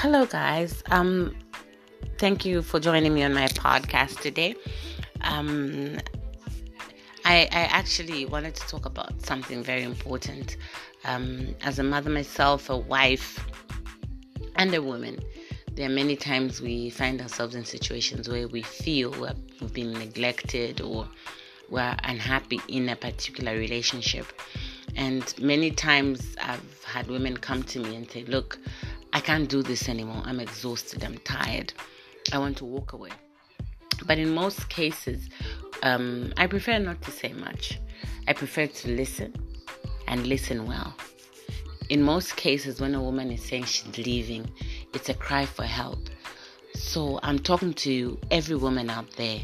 [0.00, 0.84] Hello, guys.
[0.92, 1.34] Um,
[2.18, 4.54] thank you for joining me on my podcast today.
[5.22, 5.98] Um,
[7.24, 10.56] I, I actually wanted to talk about something very important.
[11.04, 13.44] Um, as a mother myself, a wife,
[14.54, 15.18] and a woman,
[15.72, 19.10] there are many times we find ourselves in situations where we feel
[19.60, 21.08] we've been neglected or
[21.70, 24.26] we're unhappy in a particular relationship.
[24.94, 28.58] And many times I've had women come to me and say, Look,
[29.18, 30.22] I can't do this anymore.
[30.24, 31.02] I'm exhausted.
[31.02, 31.72] I'm tired.
[32.32, 33.10] I want to walk away.
[34.06, 35.28] But in most cases,
[35.82, 37.80] um, I prefer not to say much.
[38.28, 39.34] I prefer to listen
[40.06, 40.94] and listen well.
[41.88, 44.48] In most cases, when a woman is saying she's leaving,
[44.94, 45.98] it's a cry for help.
[46.76, 49.40] So I'm talking to every woman out there.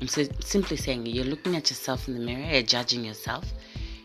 [0.00, 3.44] I'm so simply saying you're looking at yourself in the mirror, you're judging yourself.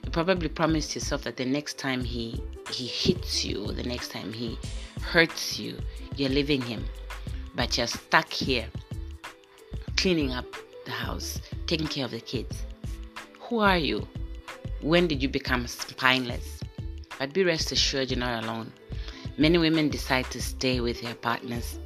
[0.08, 4.32] You probably promised yourself that the next time he he hits you, the next time
[4.32, 4.58] he
[5.02, 5.78] hurts you,
[6.16, 6.86] you're leaving him.
[7.56, 8.68] But you're stuck here,
[9.98, 10.46] cleaning up
[10.86, 12.64] the house, taking care of the kids.
[13.50, 14.08] Who are you?
[14.80, 16.62] When did you become spineless?
[17.20, 18.72] But be rest assured you're not alone.
[19.38, 21.80] Many women decide to stay with their partners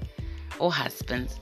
[0.60, 1.40] or husbands.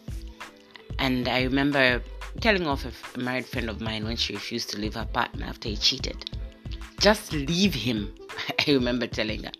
[0.97, 2.01] And I remember
[2.39, 5.67] telling off a married friend of mine when she refused to leave her partner after
[5.67, 6.38] he cheated.
[6.99, 8.13] Just leave him,
[8.67, 9.51] I remember telling her.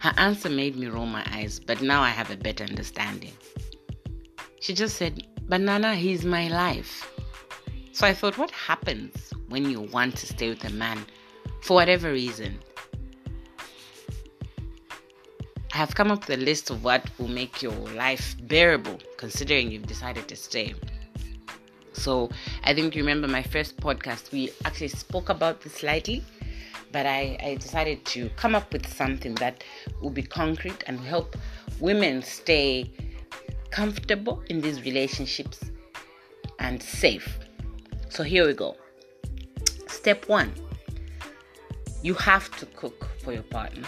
[0.00, 3.32] Her answer made me roll my eyes, but now I have a better understanding.
[4.60, 7.08] She just said, Banana, he's my life.
[7.92, 10.98] So I thought, what happens when you want to stay with a man
[11.62, 12.58] for whatever reason?
[15.72, 19.70] I have come up with a list of what will make your life bearable, considering
[19.70, 20.74] you've decided to stay.
[21.92, 22.28] So
[22.64, 26.24] I think you remember my first podcast, we actually spoke about this slightly
[26.92, 29.64] but I, I decided to come up with something that
[30.00, 31.36] will be concrete and help
[31.78, 32.90] women stay
[33.70, 35.60] comfortable in these relationships
[36.58, 37.38] and safe.
[38.08, 38.76] So here we go.
[39.86, 40.52] Step one
[42.02, 43.86] you have to cook for your partner.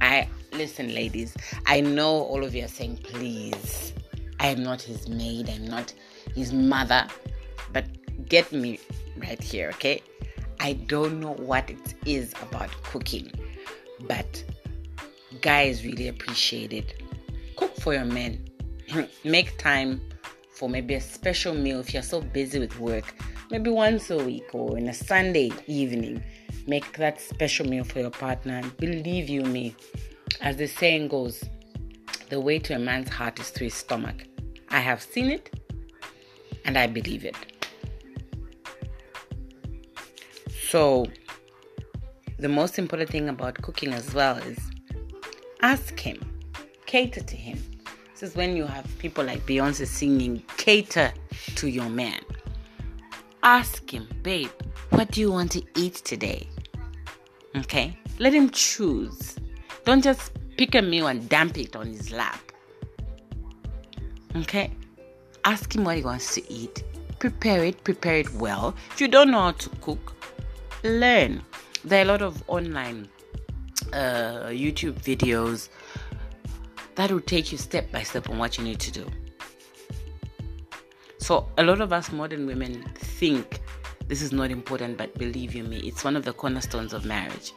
[0.00, 1.36] I listen, ladies,
[1.66, 3.92] I know all of you are saying, please,
[4.40, 5.92] I am not his maid, I'm not
[6.34, 7.06] his mother,
[7.72, 7.86] but
[8.28, 8.80] get me
[9.16, 10.02] right here, okay?
[10.60, 13.30] I don't know what it is about cooking,
[14.00, 14.42] but
[15.40, 17.02] guys really appreciate it.
[17.56, 18.44] Cook for your men.
[19.24, 20.00] Make time
[20.52, 23.14] for maybe a special meal if you're so busy with work.
[23.50, 26.22] Maybe once a week or in a Sunday evening.
[26.66, 28.62] Make that special meal for your partner.
[28.78, 29.74] Believe you me,
[30.40, 31.42] as the saying goes,
[32.28, 34.26] the way to a man's heart is through his stomach.
[34.70, 35.58] I have seen it
[36.64, 37.57] and I believe it.
[40.70, 41.06] So,
[42.38, 44.58] the most important thing about cooking as well is
[45.62, 46.20] ask him,
[46.84, 47.58] cater to him.
[48.12, 51.10] This is when you have people like Beyonce singing, cater
[51.54, 52.20] to your man.
[53.42, 54.50] Ask him, babe,
[54.90, 56.46] what do you want to eat today?
[57.56, 57.96] Okay?
[58.18, 59.36] Let him choose.
[59.86, 62.52] Don't just pick a meal and dump it on his lap.
[64.36, 64.70] Okay?
[65.46, 66.84] Ask him what he wants to eat.
[67.20, 68.74] Prepare it, prepare it well.
[68.90, 70.17] If you don't know how to cook,
[70.82, 71.42] learn.
[71.84, 73.08] There are a lot of online
[73.92, 75.68] uh, YouTube videos
[76.96, 79.06] that will take you step by step on what you need to do.
[81.18, 83.60] So, a lot of us modern women think
[84.08, 87.52] this is not important, but believe you me, it's one of the cornerstones of marriage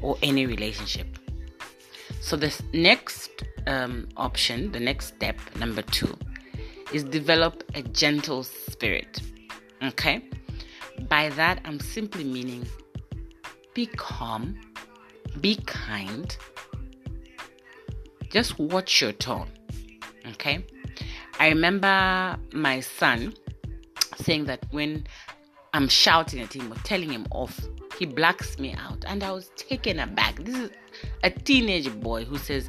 [0.00, 1.18] or any relationship.
[2.20, 6.16] So, the next um, option, the next step, number two,
[6.92, 9.20] is develop a gentle spirit.
[9.82, 10.22] Okay?
[11.08, 12.66] By that, I'm simply meaning
[13.74, 14.58] be calm,
[15.40, 16.36] be kind,
[18.30, 19.48] just watch your tone.
[20.32, 20.64] Okay?
[21.38, 23.34] I remember my son
[24.16, 25.06] saying that when
[25.74, 27.60] I'm shouting at him or telling him off,
[27.98, 29.04] he blacks me out.
[29.06, 30.36] And I was taken aback.
[30.36, 30.70] This is
[31.22, 32.68] a teenage boy who says,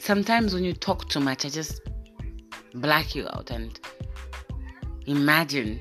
[0.00, 1.82] Sometimes when you talk too much, I just
[2.74, 3.50] black you out.
[3.50, 3.78] And
[5.06, 5.80] imagine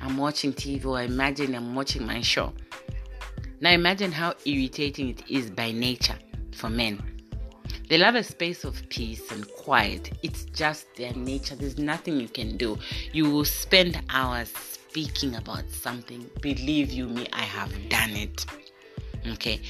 [0.00, 2.52] I'm watching TV or imagine I'm watching my show.
[3.60, 6.16] Now imagine how irritating it is by nature
[6.52, 7.02] for men.
[7.88, 10.12] They love a space of peace and quiet.
[10.22, 11.56] It's just their nature.
[11.56, 12.78] There's nothing you can do.
[13.12, 16.30] You will spend hours speaking about something.
[16.40, 18.46] Believe you me, I have done it.
[19.26, 19.60] Okay.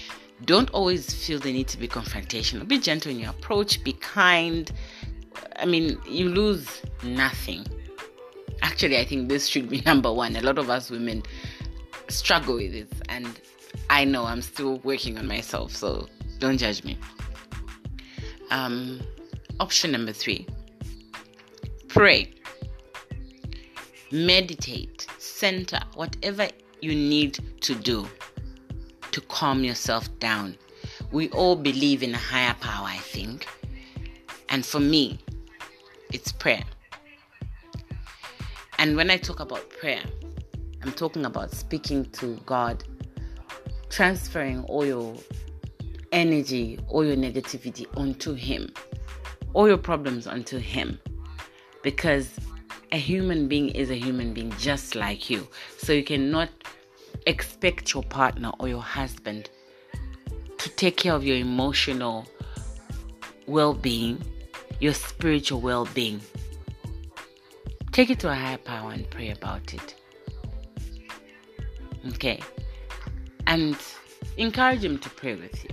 [0.45, 2.67] Don't always feel the need to be confrontational.
[2.67, 4.71] Be gentle in your approach, be kind.
[5.57, 7.67] I mean, you lose nothing
[8.63, 11.23] actually i think this should be number one a lot of us women
[12.09, 13.41] struggle with it and
[13.89, 16.09] i know i'm still working on myself so
[16.39, 16.99] don't judge me
[18.51, 19.01] um,
[19.61, 20.47] option number three
[21.91, 22.33] pray,
[24.13, 26.49] meditate, center, whatever
[26.81, 28.07] you need to do
[29.11, 30.57] to calm yourself down.
[31.11, 33.47] We all believe in a higher power, I think.
[34.49, 35.19] And for me,
[36.13, 36.63] it's prayer.
[38.81, 40.03] And when I talk about prayer,
[40.83, 42.83] I'm talking about speaking to God,
[43.91, 45.15] transferring all your
[46.13, 48.73] energy, all your negativity onto Him,
[49.53, 50.99] all your problems onto Him.
[51.83, 52.31] Because
[52.91, 55.47] a human being is a human being just like you.
[55.77, 56.49] So you cannot
[57.27, 59.51] expect your partner or your husband
[60.57, 62.27] to take care of your emotional
[63.47, 64.25] well being,
[64.81, 66.23] your spiritual well being.
[67.93, 69.95] Take it to a higher power and pray about it.
[72.09, 72.41] Okay.
[73.47, 73.77] And
[74.37, 75.71] encourage him to pray with you.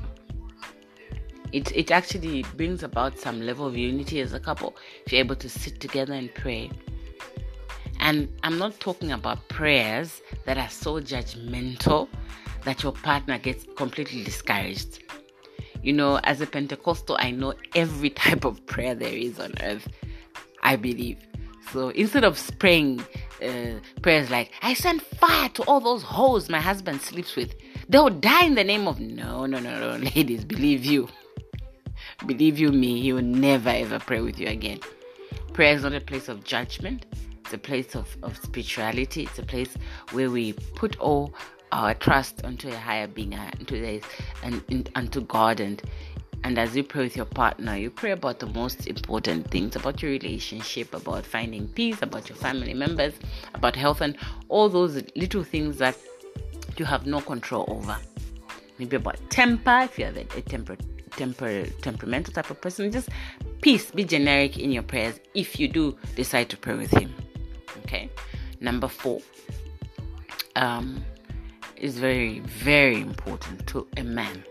[1.54, 4.75] It, it actually brings about some level of unity as a couple
[5.06, 6.69] if you're able to sit together and pray.
[8.00, 12.10] And I'm not talking about prayers that are so judgmental
[12.66, 15.04] that your partner gets completely discouraged.
[15.81, 19.88] You know, as a Pentecostal, I know every type of prayer there is on earth,
[20.64, 21.18] I believe.
[21.72, 23.02] So instead of spraying
[23.44, 27.56] uh, prayers like, I send fire to all those hoes my husband sleeps with,
[27.90, 29.00] they'll die in the name of.
[29.00, 31.10] No, no, no, no, ladies, believe you.
[32.25, 34.80] believe you me, he will never ever pray with you again.
[35.54, 37.06] Prayer is not a place of judgment,
[37.42, 39.75] it's a place of, of spirituality, it's a place
[40.12, 41.34] where we put all
[41.72, 44.04] our trust onto a higher being, uh, into this,
[44.44, 45.81] and, unto God, and
[46.44, 50.01] and as you pray with your partner, you pray about the most important things about
[50.01, 53.13] your relationship, about finding peace, about your family members,
[53.54, 54.16] about health, and
[54.48, 55.98] all those little things that
[56.78, 57.98] you have no control over.
[58.78, 60.78] Maybe about temper, if you have a, a temper,
[61.12, 62.92] temper, temperamental type of person.
[62.92, 63.10] Just
[63.62, 67.13] peace, be generic in your prayers if you do decide to pray with Him.
[67.80, 68.10] Okay.
[68.60, 69.22] Number four
[70.56, 71.04] um,
[71.75, 74.44] is very, very important to a man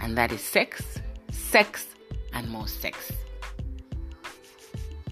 [0.00, 1.00] and that is sex,
[1.30, 1.86] sex,
[2.32, 3.12] and more sex.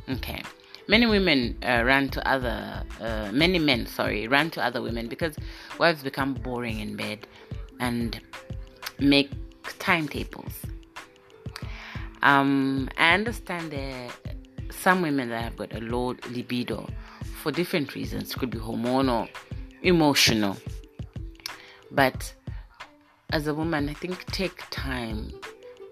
[0.09, 0.43] Okay.
[0.87, 5.37] Many women uh, run to other, uh, many men, sorry, run to other women because
[5.79, 7.27] wives become boring in bed
[7.79, 8.19] and
[8.99, 9.31] make
[9.79, 10.55] timetables.
[12.23, 14.09] Um, I understand there
[14.71, 16.89] some women that have got a low libido
[17.43, 18.35] for different reasons.
[18.35, 19.29] Could be hormonal,
[19.83, 20.57] emotional.
[21.91, 22.33] But
[23.31, 25.33] as a woman, I think take time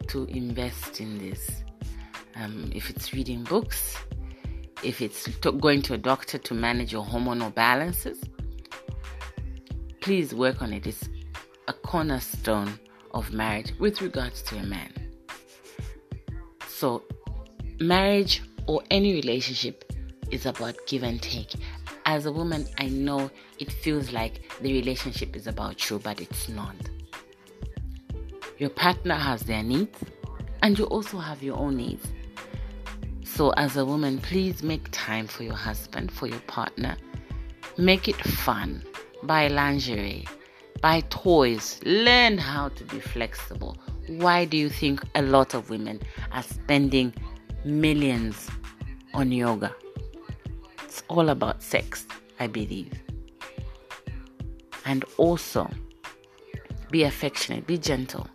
[0.09, 1.63] to invest in this.
[2.35, 3.97] Um, if it's reading books,
[4.83, 8.23] if it's to going to a doctor to manage your hormonal balances,
[10.01, 10.87] please work on it.
[10.87, 11.09] It's
[11.69, 12.79] a cornerstone
[13.13, 14.93] of marriage with regards to a man.
[16.69, 17.03] So,
[17.81, 19.93] marriage or any relationship
[20.31, 21.55] is about give and take.
[22.07, 26.49] As a woman, I know it feels like the relationship is about you, but it's
[26.49, 26.75] not.
[28.59, 29.99] Your partner has their needs,
[30.63, 32.07] and you also have your own needs.
[33.25, 36.97] So, as a woman, please make time for your husband, for your partner.
[37.77, 38.83] Make it fun.
[39.25, 40.27] Buy lingerie,
[40.81, 43.77] buy toys, learn how to be flexible.
[44.07, 46.01] Why do you think a lot of women
[46.33, 47.13] are spending
[47.65, 48.49] millions
[49.13, 49.75] on yoga?
[50.85, 52.07] It's all about sex,
[52.41, 52.93] I believe.
[54.87, 55.69] And also,
[56.91, 58.29] be affectionate, be gentle.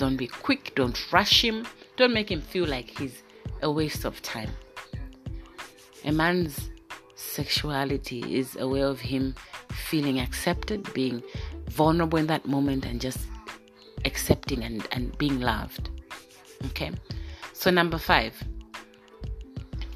[0.00, 1.66] Don't be quick, don't rush him,
[1.98, 3.22] don't make him feel like he's
[3.60, 4.48] a waste of time.
[6.06, 6.70] A man's
[7.16, 9.34] sexuality is a way of him
[9.70, 11.22] feeling accepted, being
[11.68, 13.18] vulnerable in that moment, and just
[14.06, 15.90] accepting and, and being loved.
[16.68, 16.92] Okay?
[17.52, 18.42] So, number five,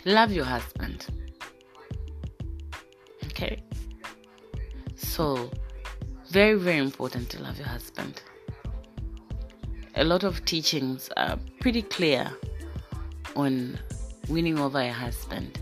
[0.04, 1.06] love your husband.
[3.28, 3.62] Okay?
[4.96, 5.50] So,
[6.28, 8.20] very, very important to love your husband
[9.96, 12.30] a lot of teachings are pretty clear
[13.36, 13.78] on
[14.28, 15.60] winning over a husband.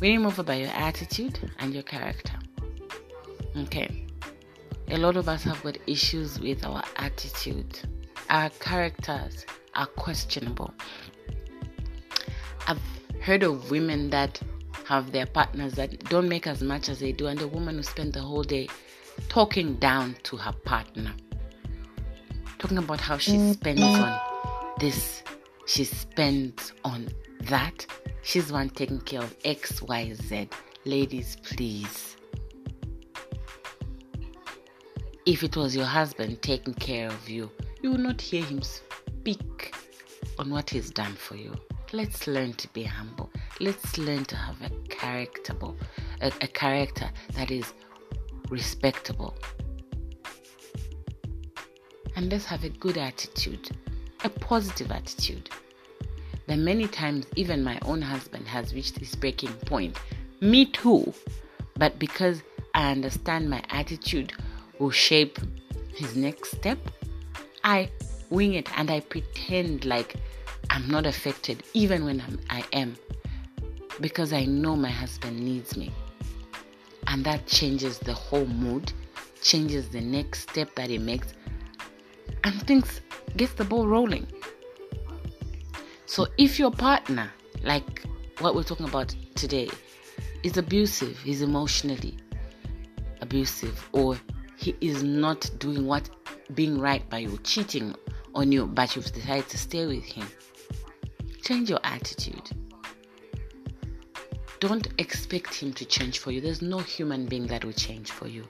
[0.00, 2.32] Winning over by your attitude and your character.
[3.56, 4.06] Okay.
[4.88, 7.78] A lot of us have got issues with our attitude.
[8.30, 9.44] Our characters
[9.74, 10.72] are questionable.
[12.66, 12.80] I've
[13.20, 14.40] heard of women that
[14.86, 17.82] have their partners that don't make as much as they do, and a woman who
[17.82, 18.68] spend the whole day
[19.28, 21.14] talking down to her partner
[22.64, 23.52] talking about how she mm.
[23.52, 24.18] spends on
[24.80, 25.22] this,
[25.66, 27.06] she spends on
[27.42, 27.84] that.
[28.22, 30.48] She's one taking care of X, Y, Z.
[30.86, 32.16] Ladies, please.
[35.26, 37.50] If it was your husband taking care of you,
[37.82, 39.74] you would not hear him speak
[40.38, 41.54] on what He's done for you.
[41.92, 43.30] Let's learn to be humble.
[43.60, 45.76] Let's learn to have a characterable,
[46.22, 47.74] a, a character that is
[48.48, 49.36] respectable.
[52.16, 53.70] And let's have a good attitude,
[54.22, 55.50] a positive attitude.
[56.46, 59.96] That many times, even my own husband has reached his breaking point.
[60.40, 61.12] Me too.
[61.76, 62.42] But because
[62.74, 64.32] I understand my attitude
[64.78, 65.38] will shape
[65.94, 66.78] his next step,
[67.64, 67.88] I
[68.30, 70.16] wing it and I pretend like
[70.70, 72.96] I'm not affected, even when I'm, I am,
[74.00, 75.92] because I know my husband needs me.
[77.06, 78.92] And that changes the whole mood,
[79.42, 81.34] changes the next step that he makes,
[82.44, 83.00] and things
[83.36, 84.26] gets the ball rolling.
[86.06, 87.30] So if your partner,
[87.62, 88.04] like
[88.38, 89.68] what we're talking about today,
[90.42, 92.16] is abusive, he's emotionally
[93.22, 94.18] abusive, or
[94.56, 96.08] he is not doing what
[96.54, 97.94] being right by you, cheating
[98.34, 100.26] on you, but you've decided to stay with him,
[101.42, 102.50] change your attitude.
[104.60, 106.40] Don't expect him to change for you.
[106.40, 108.44] There's no human being that will change for you.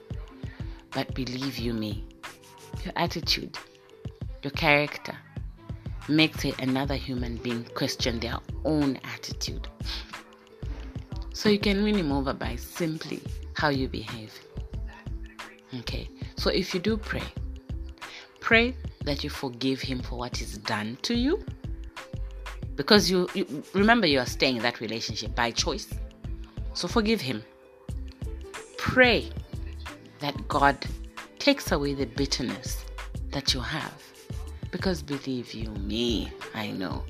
[0.91, 2.05] But believe you me,
[2.83, 3.57] your attitude,
[4.45, 5.17] your character
[6.07, 9.67] makes another human being question their own attitude.
[11.33, 13.23] So you can win him over by simply
[13.55, 14.31] how you behave.
[15.79, 17.23] Okay, so if you do pray,
[18.39, 18.75] pray
[19.05, 21.43] that you forgive him for what he's done to you.
[22.75, 25.89] Because you, you remember you are staying in that relationship by choice.
[26.75, 27.43] So forgive him.
[28.77, 29.31] Pray
[30.19, 30.77] that God
[31.39, 32.85] takes away the bitterness
[33.31, 34.14] that you have.
[34.85, 37.03] Because believe you me, I know.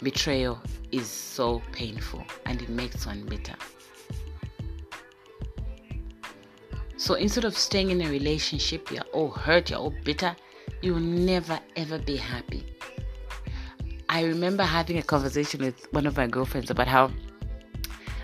[0.00, 0.60] Betrayal
[0.92, 3.56] is so painful and it makes one bitter.
[6.96, 10.36] So instead of staying in a relationship, you're all hurt, you're all bitter,
[10.80, 12.64] you will never ever be happy.
[14.08, 17.10] I remember having a conversation with one of my girlfriends about how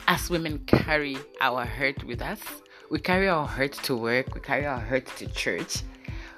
[0.06, 2.38] as women carry our hurt with us.
[2.88, 5.82] We carry our hurt to work, we carry our hurt to church,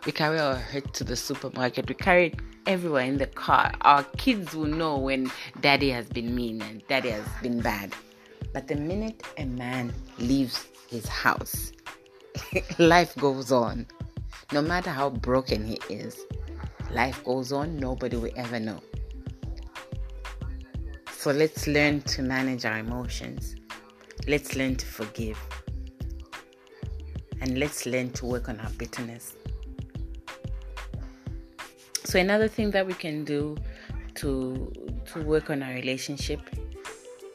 [0.07, 3.73] we carry our hurt to the supermarket, we carry it everywhere in the car.
[3.81, 7.93] Our kids will know when daddy has been mean and daddy has been bad.
[8.53, 11.73] But the minute a man leaves his house,
[12.79, 13.87] life goes on.
[14.53, 16.25] No matter how broken he is,
[16.93, 18.81] life goes on, nobody will ever know.
[21.11, 23.57] So let's learn to manage our emotions.
[24.29, 25.39] Let's learn to forgive.
[27.41, 29.35] And let's learn to work on our bitterness.
[32.17, 33.59] So another thing that we can do
[34.15, 34.73] to
[35.13, 36.41] to work on our relationship,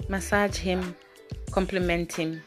[0.09, 0.95] massage him,
[1.51, 2.41] compliment him,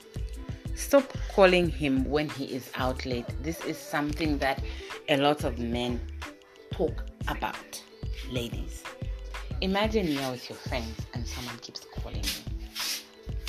[0.74, 3.26] Stop calling him when he is out late.
[3.44, 4.60] This is something that
[5.08, 6.00] a lot of men
[6.72, 7.80] talk about,
[8.32, 8.82] ladies.
[9.60, 13.44] Imagine you're with your friends and someone keeps calling you.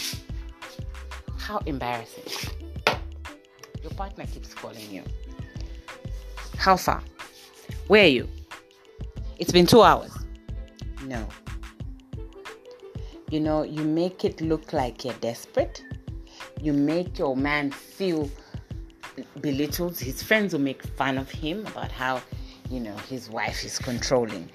[1.39, 2.51] How embarrassing.
[3.81, 5.01] Your partner keeps calling you.
[6.57, 7.01] How far?
[7.87, 8.29] Where are you?
[9.37, 10.11] It's been two hours.
[11.03, 11.27] No.
[13.29, 15.83] You know, you make it look like you're desperate
[16.61, 18.29] you make your man feel
[19.41, 19.97] belittled.
[19.99, 22.21] His friends will make fun of him about how,
[22.69, 24.49] you know, his wife is controlling.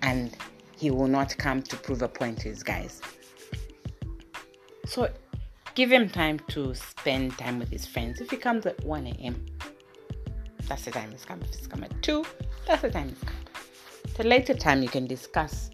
[0.00, 0.36] And
[0.76, 3.00] he will not come to prove a point to his guys.
[4.86, 5.08] So
[5.74, 8.20] give him time to spend time with his friends.
[8.20, 9.44] If he comes at 1 a.m.,
[10.66, 11.42] that's the time he's come.
[11.42, 12.24] If he's come at 2,
[12.66, 13.20] that's the time he's
[14.14, 14.22] come.
[14.22, 15.70] The later time you can discuss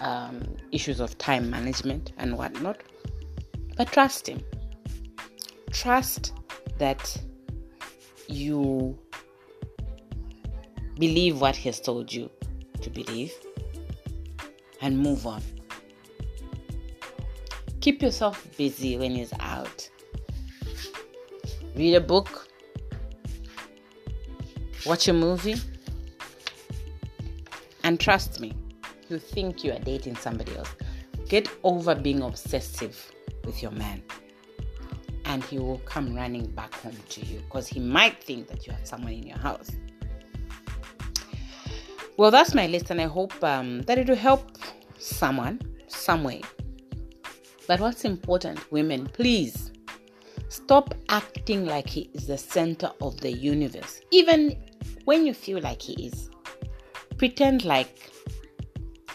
[0.00, 0.42] um,
[0.72, 2.82] issues of time management and whatnot.
[3.76, 4.42] But trust him
[5.70, 6.34] trust
[6.78, 7.16] that
[8.26, 8.98] you
[10.98, 12.30] believe what he has told you
[12.82, 13.32] to believe
[14.80, 15.42] and move on.
[17.80, 19.88] Keep yourself busy when he's out.
[21.76, 22.48] Read a book,
[24.84, 25.56] watch a movie,
[27.88, 28.52] and trust me,
[29.08, 30.68] you think you are dating somebody else.
[31.26, 33.10] Get over being obsessive
[33.46, 34.02] with your man
[35.24, 38.74] and he will come running back home to you because he might think that you
[38.74, 39.70] have someone in your house.
[42.18, 44.58] Well, that's my list, and I hope um, that it will help
[44.98, 46.42] someone some way.
[47.66, 49.72] But what's important, women, please
[50.50, 54.62] stop acting like he is the center of the universe, even
[55.06, 56.28] when you feel like he is.
[57.18, 58.10] Pretend like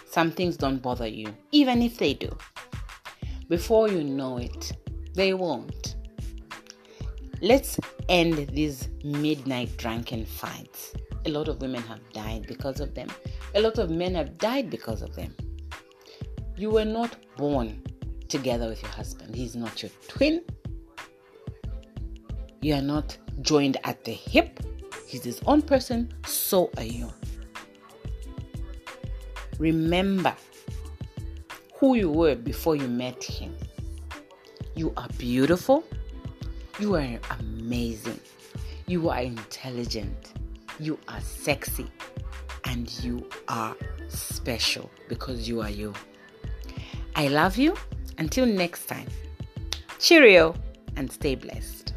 [0.06, 2.30] some things don't bother you, even if they do.
[3.50, 4.74] Before you know it,
[5.16, 5.94] they won't
[7.44, 10.94] Let's end these midnight drunken fights.
[11.26, 13.10] A lot of women have died because of them.
[13.54, 15.36] A lot of men have died because of them.
[16.56, 17.84] You were not born
[18.30, 19.36] together with your husband.
[19.36, 20.42] He's not your twin.
[22.62, 24.62] You are not joined at the hip.
[25.06, 26.14] He's his own person.
[26.26, 27.12] So are you.
[29.64, 30.36] Remember
[31.76, 33.56] who you were before you met him.
[34.76, 35.86] You are beautiful.
[36.82, 38.20] You are amazing.
[38.88, 40.34] You are intelligent.
[40.82, 41.90] You are sexy.
[42.66, 43.74] And you are
[44.10, 45.94] special because you are you.
[47.16, 47.78] I love you.
[48.18, 49.08] Until next time,
[49.98, 50.56] cheerio
[50.98, 51.93] and stay blessed.